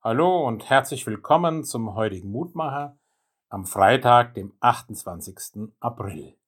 [0.00, 2.96] Hallo und herzlich willkommen zum heutigen Mutmacher
[3.48, 5.72] am Freitag, dem 28.
[5.80, 6.38] April.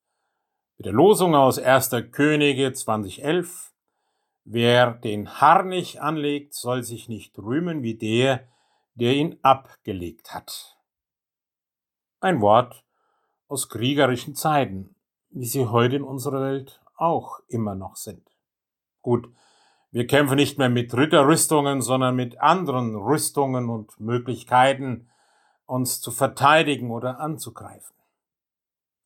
[0.77, 1.89] Mit der Losung aus 1.
[2.13, 3.73] Könige 2011.
[4.45, 8.47] Wer den Harnisch anlegt, soll sich nicht rühmen wie der,
[8.93, 10.77] der ihn abgelegt hat.
[12.21, 12.85] Ein Wort
[13.49, 14.95] aus kriegerischen Zeiten,
[15.29, 18.29] wie sie heute in unserer Welt auch immer noch sind.
[19.01, 19.27] Gut,
[19.91, 25.09] wir kämpfen nicht mehr mit Ritterrüstungen, sondern mit anderen Rüstungen und Möglichkeiten,
[25.65, 27.95] uns zu verteidigen oder anzugreifen.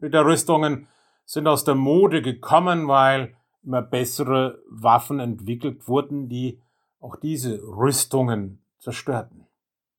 [0.01, 0.87] Ritterrüstungen
[1.25, 6.61] sind aus der Mode gekommen, weil immer bessere Waffen entwickelt wurden, die
[6.99, 9.47] auch diese Rüstungen zerstörten.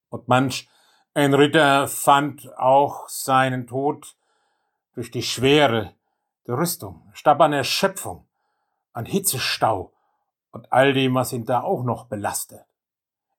[0.09, 0.69] Und manch
[1.15, 4.17] ein Ritter fand auch seinen Tod
[4.95, 5.95] durch die Schwere
[6.47, 8.29] der Rüstung, starb an Erschöpfung,
[8.93, 9.96] an Hitzestau
[10.57, 12.65] und all dem, was ihn da auch noch belastet.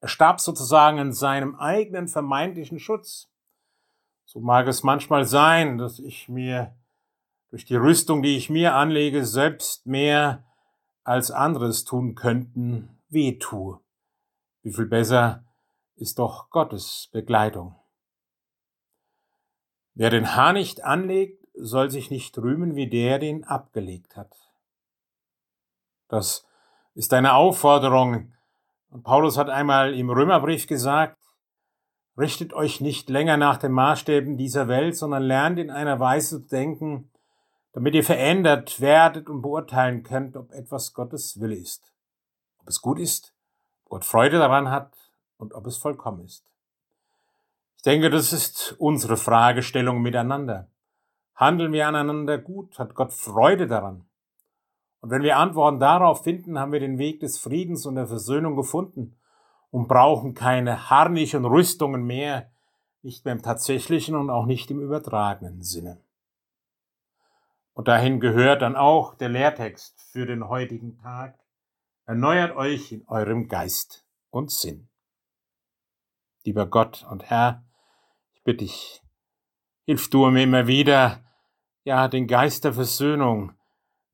[0.02, 3.28] Er starb sozusagen in seinem eigenen vermeintlichen Schutz.
[4.26, 6.76] So mag es manchmal sein, dass ich mir
[7.50, 10.46] durch die Rüstung, die ich mir anlege, selbst mehr
[11.04, 13.80] als anderes tun könnten, weh tue.
[14.62, 15.44] Wie viel besser
[15.96, 17.76] ist doch Gottes Begleitung.
[19.96, 24.36] Wer den Haar nicht anlegt, soll sich nicht rühmen, wie der den abgelegt hat.
[26.10, 26.46] Das
[26.98, 28.34] ist eine Aufforderung.
[28.90, 31.18] Und Paulus hat einmal im Römerbrief gesagt,
[32.18, 36.48] richtet euch nicht länger nach den Maßstäben dieser Welt, sondern lernt in einer Weise zu
[36.50, 37.12] denken,
[37.74, 41.94] damit ihr verändert werdet und beurteilen könnt, ob etwas Gottes Wille ist,
[42.58, 43.36] ob es gut ist,
[43.84, 44.98] ob Gott Freude daran hat
[45.38, 46.50] und ob es vollkommen ist.
[47.76, 50.72] Ich denke, das ist unsere Fragestellung miteinander.
[51.36, 52.80] Handeln wir aneinander gut?
[52.80, 54.07] Hat Gott Freude daran?
[55.00, 58.56] Und wenn wir Antworten darauf finden, haben wir den Weg des Friedens und der Versöhnung
[58.56, 59.16] gefunden
[59.70, 62.52] und brauchen keine Harnisch und Rüstungen mehr,
[63.04, 66.02] nicht mehr im tatsächlichen und auch nicht im übertragenen Sinne.
[67.74, 71.38] Und dahin gehört dann auch der Lehrtext für den heutigen Tag.
[72.06, 74.90] Erneuert euch in eurem Geist und Sinn.
[76.44, 77.64] Lieber Gott und Herr,
[78.34, 79.04] ich bitte dich,
[79.86, 81.24] hilf du mir immer wieder,
[81.84, 83.54] ja, den Geist der Versöhnung,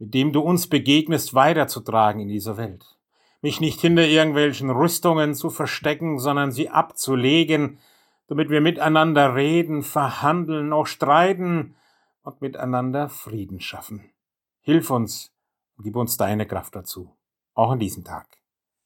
[0.03, 2.97] mit dem du uns begegnest, weiterzutragen in dieser Welt.
[3.41, 7.80] Mich nicht hinter irgendwelchen Rüstungen zu verstecken, sondern sie abzulegen,
[8.28, 11.75] damit wir miteinander reden, verhandeln, auch streiten
[12.24, 14.12] und miteinander Frieden schaffen.
[14.59, 15.31] Hilf uns
[15.78, 17.16] und gib uns deine Kraft dazu,
[17.53, 18.28] auch an diesem Tag.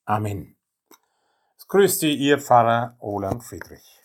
[0.05, 0.55] Amen.
[1.57, 4.03] Es grüßt Sie, Ihr Pfarrer Roland Friedrich.